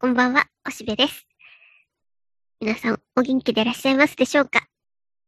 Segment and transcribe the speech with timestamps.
[0.00, 1.26] こんばんは、おしべです。
[2.60, 4.68] 皆さん、お元気でいらっしゃいますでしょうか？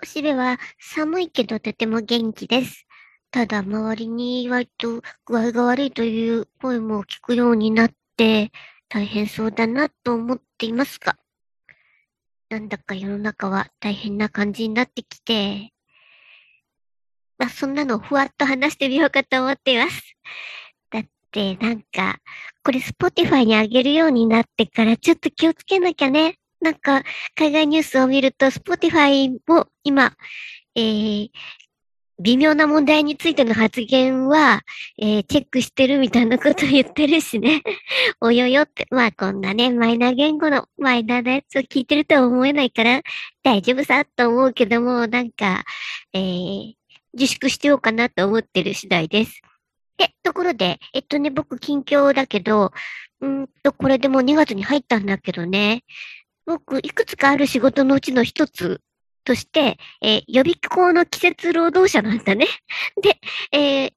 [0.01, 2.87] おしべは寒いけどとても元気です。
[3.33, 8.53] ただ、周りに割と具合が悪いという声も聞くようになって、
[8.89, 11.17] 大変そうだなと思っていますが、
[12.49, 15.73] なんだか世の中は大変な感じになってきて、
[17.39, 20.15] まあ、そんなのふわっと話してみようかと思っています。
[21.33, 22.19] だって、なんか、
[22.65, 26.39] これ Spotify に上げるようになってからちょっと気をつけなきゃね。
[26.61, 27.03] なんか、
[27.37, 30.13] 海外ニュースを見ると Spotify も今、
[30.75, 31.31] えー、
[32.21, 34.61] 微妙な問題についての発言は、
[34.99, 37.63] えー、チェックしてるみたいなこと言ってるしね。
[38.21, 43.01] およよって、まあこんなね、マイナー言語のマイナーなやつを聞いてるとは思えないから、
[43.43, 45.65] 大丈夫さと思うけども、なんか、
[46.13, 46.73] えー、
[47.15, 49.41] 自粛してようかなと思ってる次第です。
[49.99, 52.73] で、ところで、えっとね、僕近況だけど、
[53.21, 55.85] うんと、これでもう2月に入ったんだけどね、
[56.47, 58.81] 僕、いくつかある仕事のうちの一つ
[59.25, 62.47] として、えー予備校の季節労働者なんだね。
[63.03, 63.19] で、
[63.53, 63.93] えー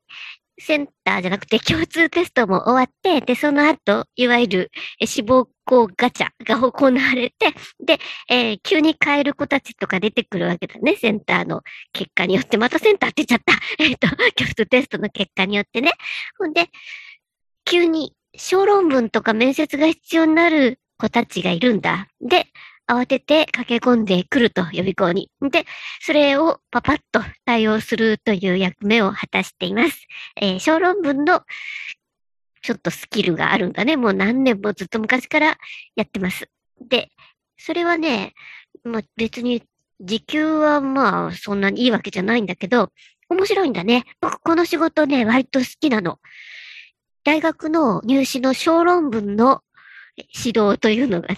[0.59, 10.95] センターじゃなくて共通テストも終わって、で、その後、いわゆるえー志望校ガチャが行われて、で、えー急に変える子たちとか出てくるわけだね。
[10.95, 11.61] センターの
[11.92, 12.58] 結果によって。
[12.58, 13.59] またセンターって言っちゃった。
[13.83, 15.92] えっ、と、共通テストの結果によってね。
[16.38, 16.67] ほんで、
[17.66, 22.08] 急に小論文とか面接が必要になる子たちがいるんだ。
[22.22, 22.48] で、
[22.88, 25.30] 慌てて駆け込んでくると予備校に。
[25.42, 25.66] で、
[26.02, 30.05] それをパパッと対応するという役目を果たしています。
[30.42, 31.42] えー小論文の
[32.64, 33.97] ちょっとスキルがあるんだね。
[33.97, 35.58] もう何年もずっと昔から
[35.95, 36.50] やってます。
[36.81, 37.11] で、
[37.58, 38.33] それはね、
[38.83, 39.64] まあ、別に
[40.00, 42.92] 時給はまあそんなにいいわけじゃないんだけど、
[43.30, 44.05] 面白いんだね。
[44.22, 46.20] 僕この仕事ね、割と好きなの。
[47.23, 49.61] 大学の入試の小論文の
[50.17, 51.36] 指導というのがね。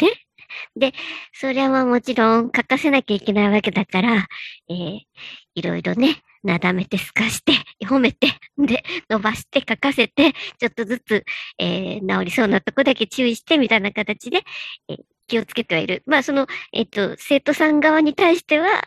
[0.75, 0.93] で、
[1.33, 4.27] それはもちろん書かせなきゃいけないわけだから、
[4.69, 4.99] えー
[5.55, 7.53] いろいろね、なだめて透かして、
[7.85, 8.27] 褒めて、
[8.57, 11.25] で、伸ばして書かせて、ちょっとずつ、
[11.57, 14.43] えー治りそうなとこだけ注意してみたいな形で、
[14.89, 16.03] えー気をつけてはいる。
[16.05, 18.83] まあ、その、えっ、と、生徒さん側に対しては、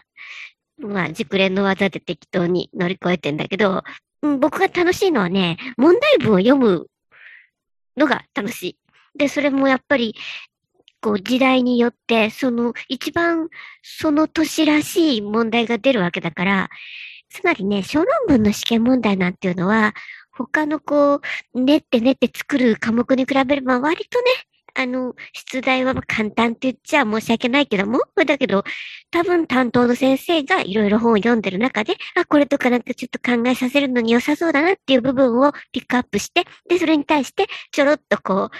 [0.79, 3.83] まあ、熟練の技で適当に乗り越えてんだけど、
[4.23, 6.87] うん僕が楽しいのはね、問題文を読む
[7.97, 8.79] のが楽しい。
[9.17, 10.15] で、それもやっぱり、
[11.01, 13.49] こう、時代によって、その、一番、
[13.83, 16.69] その年らしい問題が出るわけだから、
[17.31, 19.95] つまりね、小論文の試験問題なんていうのは、
[20.33, 21.21] 他のこ
[21.55, 24.27] う、練って練って作る科目に比べれば割とね、
[24.75, 28.63] あの、出題は簡単って言っちゃ申し訳ないけども、だけど、
[29.11, 38.57] 多分担当の先生がいろいろ本を読んでる中で、あ、これとかなんかちょっと考えさせるのに良さそうだなっていう部分をピックアップして、で、それに対してちょろっとこう、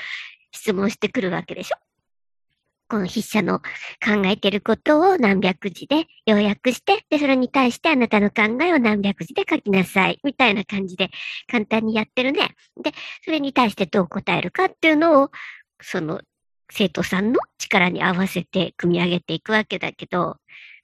[0.53, 1.88] 質問してくるわけでしょ。
[2.89, 10.19] この筆者の考えてることを何百字で要約して、で、それに対してあなたの考えを何百字で書きなさい。
[10.25, 11.11] みたいな感じで
[11.51, 12.55] 簡単にやってるね。
[12.83, 12.93] で、
[13.25, 15.31] それに対してどう答えるかっていうのを、
[15.81, 16.21] その
[16.71, 20.37] 生徒さんの力に合わせて組み上げていくわけだけど、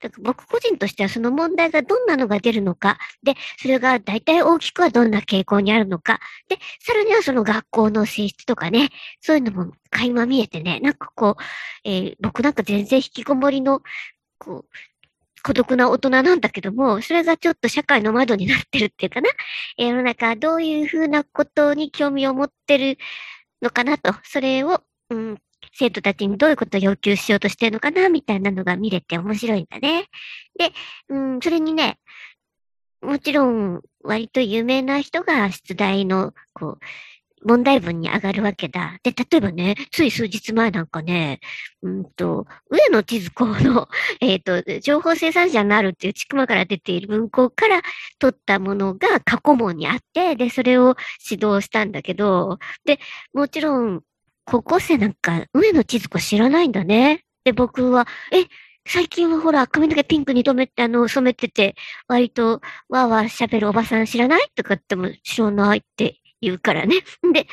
[0.04, 8.90] だから僕個人としてはその問題がどんなのが出るのか、で、それが大体大きくはどんな傾向にあるのか、で、さらにはその学校の性質とかね、
[9.22, 11.42] そういうのも垣間見えてね、なんかこう、
[11.84, 13.80] えー僕なんか全然引きこもりの、
[14.38, 14.76] こう、
[15.42, 19.30] 孤独な大人なんだけども、それがちょっと社会の窓になってるっていうかな。
[19.78, 22.98] 世の中どういうふうなことに興味を持ってる
[23.62, 25.38] のかなと、それを、うん、
[25.76, 30.06] 生徒たちにどういうことを要求しようとしてるのかな、みたいなのが見れて面白いんだね。
[30.58, 30.72] で、
[31.08, 31.98] うん、それにね、
[33.02, 36.84] もちろん、割と有名な人が出題の、こう、
[37.44, 38.98] 問題文に上がるわけだ。
[39.02, 41.40] で、例えばね、つい数日前なんかね、
[41.82, 43.88] うんと、上野千鶴子の、
[44.20, 47.82] えっ、と、情報生産者になるっていうちくまから出ている文庫から
[48.18, 50.96] 取ったものが過去問にあって、で、それを
[51.30, 52.98] 指導したんだけど、で、
[53.34, 54.02] もちろん、
[54.44, 57.24] 高校生なんか上野千鶴子知らないんだね。
[57.44, 58.46] で、僕は、え、
[58.86, 61.74] 最近はほら、髪の毛ピンクに留めて、あの、染めてて、
[62.08, 64.46] 割と、わーわー喋るおばさん知らない？
[64.54, 66.96] とかっても知らないって言うからね。
[67.32, 67.46] で、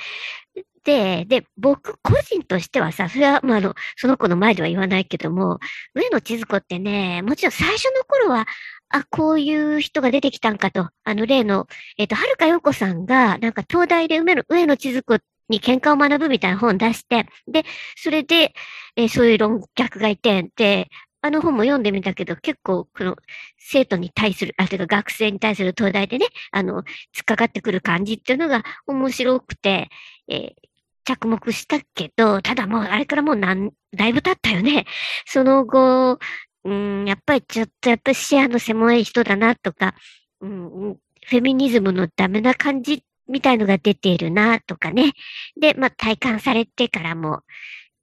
[0.84, 5.60] で、で、僕個人としてはさ、それは、まあ、あの、その子の前では言わないけども、
[5.94, 8.48] 上野千鶴子ってね、もちろん最初の頃は、
[8.90, 11.68] あ、こういう人が出てきたんかと、あの例の、
[11.98, 15.20] えっ、と、はるかよこさんが、なんか東大で上野上野千鶴子っ
[15.52, 17.64] に喧嘩を学ぶみたいな本を出して、で、
[17.96, 18.54] それで、
[18.96, 20.90] えーそういう論客がいて、で、
[21.22, 23.16] あの本も読んでみたけど、結構、この、
[23.58, 26.84] 生徒に対する、あ、てか学生に対する東大でね、あの、
[27.16, 29.90] 突っかかってくる感じっていうのが面白くて、
[30.28, 30.72] えー
[31.04, 34.86] 着目したけど、ただもう、あれからもうなん、だいぶ経ったよね。
[35.26, 36.20] その後、
[36.64, 39.96] うん、やっぱりちょっと、やっぱり視野の狭い人だなとか、
[40.42, 45.14] うん、フェミニズムのダメな感じっみたいのが出ているなとかね。
[45.60, 47.42] で、まあ、体感されてからも、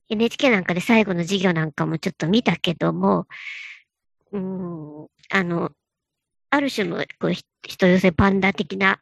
[0.09, 3.26] NHK なんかで最後の授業なんかもちょっと見たけども、
[4.32, 5.70] うん、あの、
[6.50, 7.32] ある種のこう
[7.67, 9.00] 人寄せパンダ的な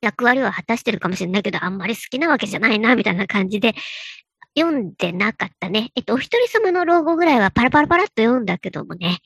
[0.00, 3.74] 役割は果たしてるかもしれないけど、あんまり好きなわけじゃないな、みたいな感じで、
[4.58, 5.90] 読んでなかったね。
[5.96, 9.18] えっと、お一人様の老後ぐらいはパラパラパラっと読んだけどもね、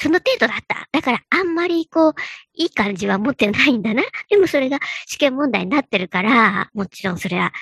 [0.00, 0.88] その程度だった。
[0.92, 2.14] だからあんまりこう、
[2.54, 4.02] いい感じは持ってないんだな。
[4.30, 7.52] でもそれが試験問題になってるから、もちろんそれは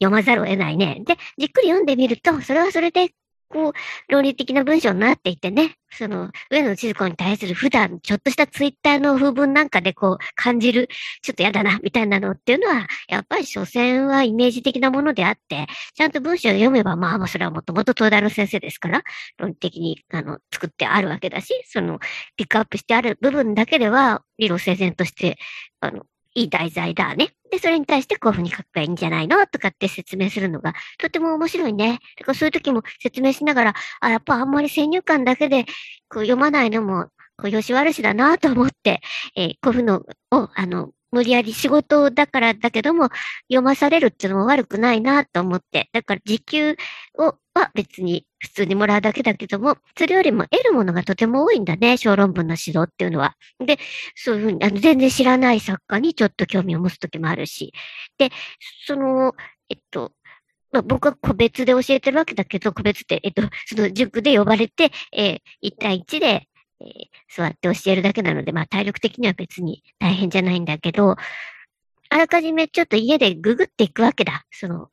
[0.00, 1.02] 読まざるを得ないね。
[1.06, 3.10] で、じっくり読んでみると、それはそれで
[3.52, 3.72] こう、
[4.12, 10.88] 論理的な文章になっていてね、その、上野千鶴子に対する普段、ちょっとしたツイッターの風文なんかでこう、感じる、
[11.22, 19.02] ちょっとやだな、みたいなのっていうのは、やっぱり所詮はイメージ的なものであって、ちゃんと文章を読めば、まあ、まあ、それはもともと東大の先生ですから、
[19.38, 21.98] 論理的に、あの、作ってあるわけだし、その、
[22.36, 25.38] ピックアップしてある部分だけでは、理論整然として、
[25.80, 27.28] あの、いい題材だね。
[27.50, 31.98] で、それに対してこういうふうに書けばいいんじゃないのとかって説明するのがとても面白いね。
[32.18, 35.64] だからそういう時も説明しながら、あ、やっぱあんまり先入観だけで
[36.08, 39.00] こう読まないのも、こう、よし悪しだなと思って、
[39.36, 43.10] えー、こういうのを、あの、無理やり仕事だからだけども、
[43.48, 46.76] 読まされるっていうのも悪くないなと思って、だから時給
[47.18, 53.36] をは別に普通にもらうだけだけども、それよりも得るものがとても多いんだね、小論文の指導っていうのは。
[53.64, 53.78] で、
[54.14, 57.72] そういうふうに、あの、全然知らない作家にちょっと興味を持つときもあるし。
[58.18, 58.30] で、
[58.86, 59.34] その、
[59.68, 60.12] えっと、
[60.72, 66.48] まあ、僕は個別で教えてるわけだけど、個別って、えっと、その塾で呼ばれて、えー、1対1で、
[66.84, 71.16] えー、座って教えるだけなので、まあ、体力的には別に大変じゃないんだけど、
[72.08, 74.44] あらかじめちょっと家でググっていくわけだ。
[74.50, 74.90] その、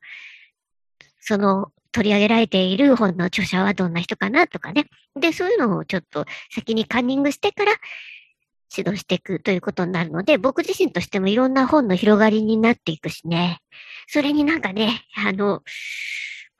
[1.20, 4.86] その取り上げられている本の著者はどんな人かなとかね。
[5.20, 7.74] で、そういうのをちょっと先にカンニングしてから
[8.76, 13.60] 指導していくということになるので、僕自身としてもいろんな本の広がりになっていくしね。
[14.08, 15.62] それになんかね、あの、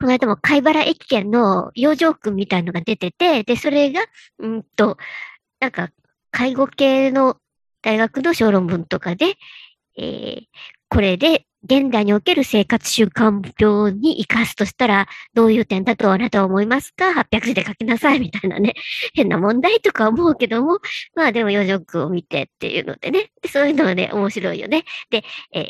[0.00, 4.00] この間も貝原駅圏の養生区みたいのが出てて、で、それが、
[4.38, 4.96] うんと、
[5.60, 5.90] なんか、
[6.30, 7.36] 介護系の
[7.82, 9.34] 大学の小論文とかで、
[9.98, 10.42] えー、
[10.88, 18.72] これで現代における生活習慣病に活かすとしたら、どういう点だとあなたは思いますか ?800 字で書きなさいみたいなね。
[19.12, 20.78] 変な問題とか思うけども、
[21.14, 23.30] まあでも余剰を見てっていうのでね。
[23.46, 24.84] そういうのはね、面白いよね。
[25.10, 25.66] で、えー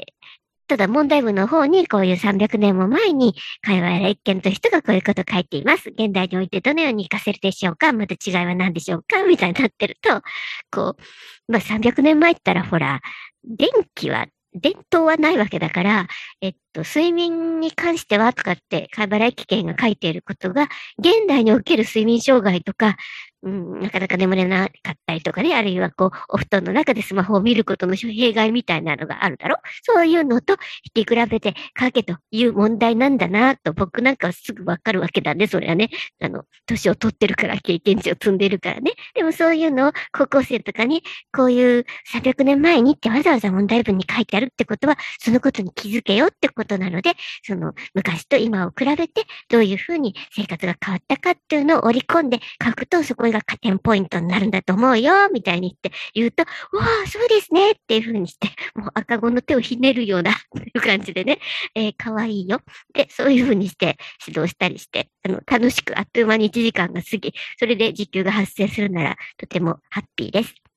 [0.71, 5.89] ただ問題文の方にこういう300年も前に会話や一見という人がこういうことを書いています。
[5.89, 10.23] 現代においてどのように活かせるでしょうかまた違いは何でしょうかみたいになってると、
[10.71, 13.01] こう、まあ300年前ったらほら、
[13.43, 16.09] 電気は伝統はないわけだから、
[16.41, 20.69] えっと、睡眠に関してはとかって、貝原駅券が書いていることが、
[20.99, 22.97] 現代における睡眠障害とか、
[23.43, 29.57] うん、なかなか眠れなかったりとかね、あるいはこう、お布団の中でスマホを見ることの弊害みたいなのがあるだろ？
[29.83, 30.57] そういうのと
[30.95, 35.89] 引き比べて書けという問題なんだなと、僕なんかはすぐわかるわけだね、それはね。
[36.21, 38.93] あの、年を取ってるから、経験値を積んでるからね。
[39.15, 41.03] でもそういうのを高校生とかに、
[41.33, 56.43] こういう300年前にってわざわざ問題文に書いてあるってことは、そのことに気づけよってことなので、その昔と今を比べて、どういうふうに生活が変わったかっていうのを織り込んで書くと、そこにが加点ポイントになるんだと思うよ、みたいに言って言うと、
[56.77, 60.35] わあ、そうですね、っていう風にして、もう赤子の手をひねるような、い
[60.75, 61.39] う感じでね、
[61.75, 62.61] えー、かわいいよ。
[62.93, 63.97] で、そういう風にして
[64.27, 70.70] 指導したりして、あの、楽しくあっという間に1時間が過ぎ、それで時給が発生するなら、とてもハッピーです。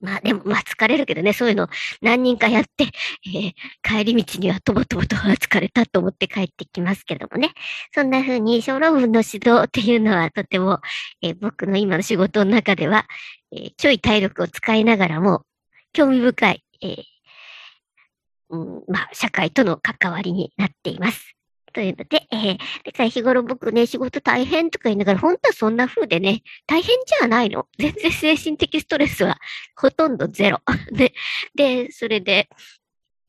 [0.00, 1.68] まあでも、まあ疲れるけどね、そういうの
[2.00, 2.84] 何人かやって、
[3.26, 3.52] えー、
[3.82, 7.52] 帰り道にはとぼとぼと疲れたと思って帰ってきますけどもね。
[7.94, 10.80] そんな風に小論文の指導っていうのはとても、
[11.22, 13.06] えー、僕の今の仕事の中では、
[13.52, 15.44] えー、ちょい体力を使いながらも
[15.92, 16.96] 興味深い、え
[18.50, 21.39] うん、まあ社会との関わりになっています。
[21.72, 27.66] というので、えー、だから日頃僕ね、仕事大変とか言いながら、本当はそんな風でね、大変じゃないの。
[27.78, 29.38] 全然精神的ストレスは
[29.76, 30.60] ほとんどゼロ。
[30.92, 31.14] で、
[31.54, 32.48] で、それで、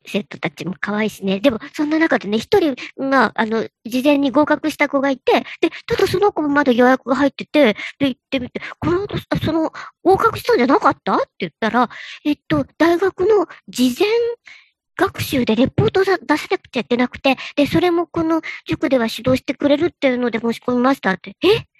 [0.04, 1.38] 生徒たちも可愛いしね。
[1.40, 9.06] でも、そんな中でね、一人が、あの、事前に合格した子がいて、で、ただその子もまだ予約が入ってて、で、行ってみて、この、
[9.44, 9.72] その、
[10.02, 11.16] 合格したんじゃなかった？
[11.16, 11.88] って言ったら、
[12.24, 14.08] えっと、大学の事前
[15.02, 21.36] 学習でレポート出さなくちゃいけなくて、で、それもこの塾では指導してくれるっていうので申し込みましたって。
[21.42, 21.71] え？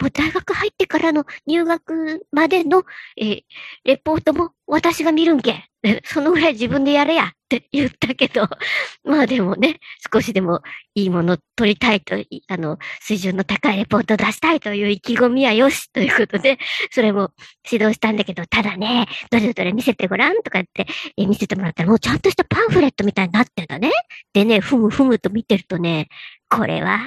[0.00, 2.84] もう大学入ってからの入学までの、
[3.16, 3.42] えー、
[3.84, 5.70] レポートも私が見るんけ。
[6.04, 8.46] そのぐらい自分でやれやって言ったけど、
[9.02, 9.80] まあでもね、
[10.12, 10.60] 少しでも
[10.94, 12.16] いいもの取りたいと、
[12.48, 16.58] あの、水準の高いレポート出したいという意気込みはよしということで、
[16.92, 17.32] それも
[17.70, 23.90] 指導したんだけど、ただね、どれどれ見せてごらんとかって、え見せてもらったらもうちゃんとしたパンフレットみたいになってんだね。
[24.34, 26.08] でね、ふむふむと見てるとね、
[26.50, 27.00] これは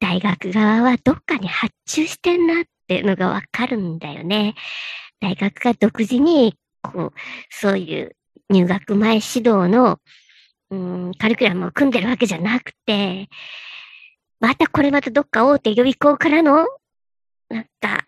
[0.00, 4.54] 大学側はどっかに発注してんなっていうのがわかるんだよね。
[5.20, 7.12] 大学が独自に、こう、
[7.50, 8.16] そういう
[8.50, 9.98] 入学前指導の、
[10.70, 13.28] うん、カリキュラムを組んでるわけじゃなくて、
[14.40, 16.66] またこれまたどっか大手予備校からの、
[17.48, 18.04] なんか、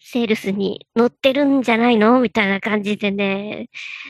[0.00, 2.20] セールスに乗ってるんじゃないの？
[2.20, 3.68] みたいな感じでね、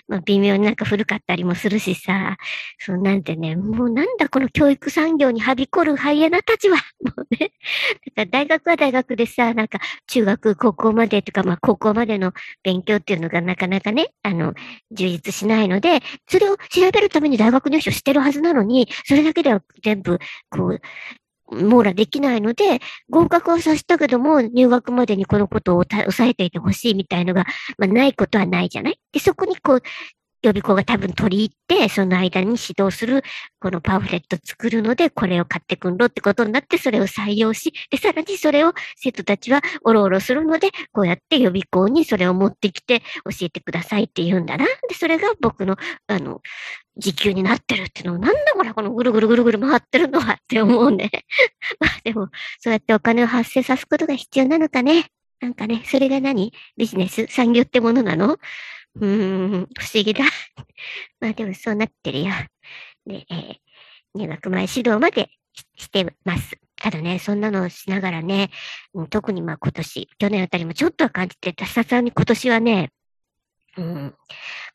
[0.09, 2.37] まあ、微妙になんか古かったりもするしさ、
[2.79, 7.51] そうなんてね、もうなんだこの教育産業にはびこるハイエナたちは、 もうね、だか
[8.17, 14.55] ら大学は大学でさ、なんか中学、高校までとか、まあ高校までの勉強っていうのがなかなかね、あの、
[14.93, 20.19] 充実しないので、それを調べるために大学入試をしてるはずなのに、それだけでは全部、
[20.51, 20.81] こう、
[21.51, 27.47] 網羅できないので、合格はさせたけども、入学までにこのことを抑えていてほしいみたいのが、
[27.79, 29.01] まあ、ないことはないじゃない？
[29.13, 29.83] で、そこにこう、
[30.43, 33.23] 予備校が多分取り入って、その間に指導する、
[33.61, 44.65] このパンフレット作るので、これを買ってくんろってことになって、それを採用し、で、 さらにそれを生徒たちはおろおろするので、こうやって予備校にそれを持ってきて教えてくださいって言うんだな。
[44.67, 45.77] で、それが僕の、
[46.07, 46.41] あの、
[46.97, 51.11] 時給になってるっていうのを、なんだこれ、このぐるぐるぐるぐる回ってるのはって思うね。
[51.81, 52.29] まあでも、
[52.61, 55.07] そうやってお金を発生さすことが必要なのかね。
[55.41, 56.53] なんかね、それが何？
[56.77, 57.27] ビジネス？
[57.29, 58.39] 産業ってものなの？
[59.01, 60.25] うん、不思議だ。
[61.21, 62.33] まあでもそうなってるよ。
[63.07, 63.57] で、えー、
[64.15, 65.31] 入学前指導まで
[65.77, 66.59] してます。
[66.77, 68.51] ただね、そんなのをしながらね、
[69.11, 72.93] 特にまあ今年、去年あたりもちょっとは感じてた、さすがに今年はね、
[73.77, 74.15] うん、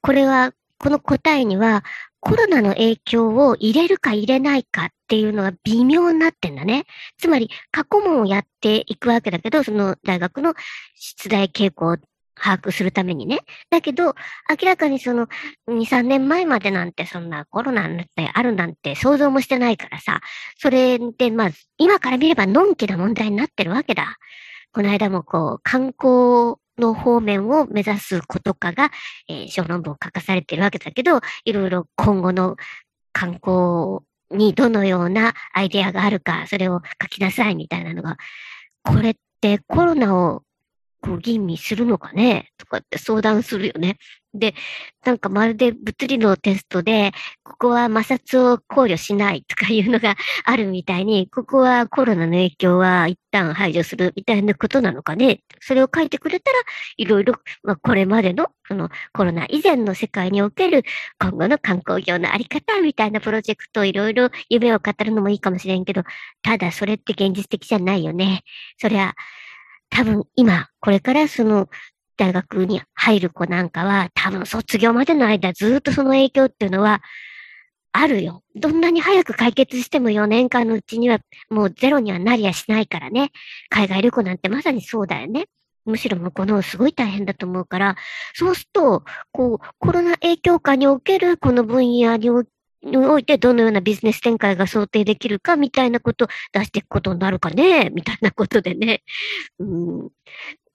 [0.02, 1.84] これは、この答えには、
[2.20, 6.86] コロナの影響を入れるか入れないかっていうのが微妙になってんだね。
[7.18, 10.54] つまり、過去問をやっていくわけだけど、その大学の
[10.96, 11.98] 出題傾向
[12.36, 13.40] 把握するためにね。
[13.70, 14.16] だけど、
[14.50, 15.28] 明らかにその
[15.68, 20.22] 2、3年前までなんてそんなコロナってあるなんて想像もしてないからさ、
[20.58, 24.18] それでまあ、今から見ればのんきな問題になってるわけだ。
[24.72, 28.92] この間もこう、観光の方面を目指すことかが、
[29.28, 32.56] えー、小論文を書かされてるわけだけど、いろいろ今後の
[33.12, 34.00] 観光
[34.32, 38.18] にどのようなアイデアがあるか、それを書きなさいみたいなのが、
[38.84, 40.44] これってコロナを
[41.04, 42.52] こう吟味するのかね？
[42.58, 43.98] とかって相談するよね。
[44.34, 44.56] で、
[45.06, 47.12] なんかまるで物理のテストで、
[47.44, 55.42] ここは摩擦を考慮しないとかいうのがあるみたいに、ここはコロナの影響は一旦排除するみたいなことなのかね？
[55.60, 56.58] それを書いてくれたら、
[56.96, 60.84] いろいろ、まあ、これまでの、そのコロナ以前の世界における
[61.20, 66.04] 今後の観光業のあり方みたいなプロジェクトをいろいろ夢を語るのもいいかもしれんけど、
[66.42, 68.42] ただそれって現実的じゃないよね。
[68.80, 69.14] そりゃ、
[69.94, 71.70] 多分今、これからその
[72.18, 77.02] 大学に入る子なんかは、多分卒業までの間ずっとその影響っていうのは
[77.92, 78.42] あるよ。
[78.56, 81.20] どんなに早く解決しても4年間のうちには
[81.52, 83.32] もうゼロにはなりやしないからね。
[83.70, 85.46] 海外旅行なんてまさにそうだよね。
[85.86, 87.96] むしろ向こうのすごい大変だと思うから、
[88.34, 92.46] そうすると、こう、コロナ影響下におけるこの分野にお
[92.84, 99.04] においてどのようなビジネス展開が想定できるかみたいなことを出していくことになるかねみたいなことでね。
[99.60, 100.10] うん。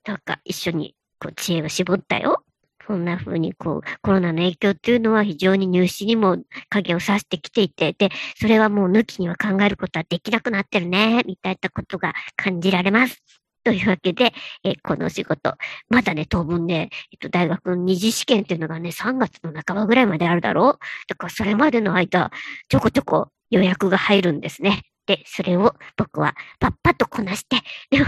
[0.05, 2.43] なんか一緒にこう知恵を絞ったよ。
[2.89, 6.37] そんな風にこう、コロナの影響っていうのは非常に入試にも
[6.69, 13.21] 影をさしてきていて、で、それはもう抜きには考えることはできなくなってるね、みたいなことが感じられます。
[13.63, 15.55] というわけで、えー、この仕事、
[15.89, 22.31] まだね、当分ね、えっと、大学の二次試験っていうのがね、3月の半ばぐらいまであるだろうだからそれまでの間、
[22.69, 24.83] ちょこちょこ予約が入るんですね。
[25.09, 27.57] で、それを僕はパッパとこなして、
[27.89, 28.05] でも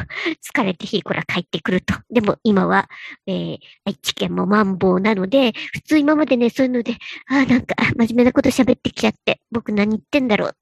[0.53, 1.95] 疲れてひいこら帰ってくると。
[2.11, 2.87] でも今は、
[3.25, 10.55] えー、愛知県もマンボウなので、普通今までね、そういうので、ああ、なんか真面目なこと喋ってきちゃって、僕何言ってんだろう。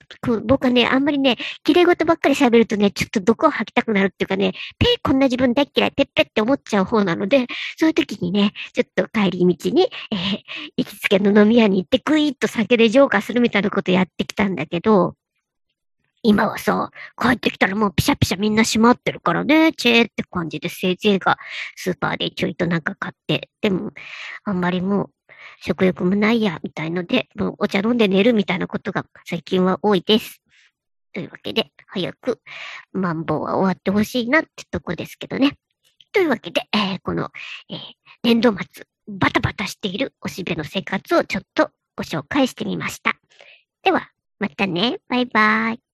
[0.46, 10.40] 僕はね、あんまりね、綺麗事ばっかり喋るとね、ちょっと毒を吐きたくなるっていうかね、ペイこんな自分大嫌い、ペッペって思っちゃう方なので、そういう時にね、ちょっと帰り道に、えー、
[10.78, 15.16] 行きつけの飲み屋に行ってグイーッと酒で浄化するみたいなことやってきたんだけど、
[16.22, 21.38] 今はさ、帰ってきたらもうピシャピシャみんな閉まってるからね、チェーって感じで、せいぜいが
[21.76, 23.92] スーパーでちょいとなんか買って、でも、
[24.44, 25.10] あんまりもう、
[25.62, 30.42] 食欲もないや、みたいので、もうお茶飲んで寝るみたいなことが最近は多いです。
[31.14, 32.42] というわけで、早く、
[32.92, 35.58] マンボウは終わってほしいなってとこですけどね。
[36.12, 37.30] というわけで、えー、この、
[37.70, 37.78] えー、
[38.24, 43.16] 年度末、バタバタしているおしべの生活をちょっとご紹介してみました。
[43.84, 44.10] では、
[44.40, 45.00] またね。
[45.08, 45.89] バイバイ。